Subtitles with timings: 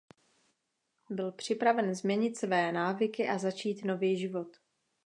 [1.09, 4.57] Byl připraven změnit své návyky a začít nový život.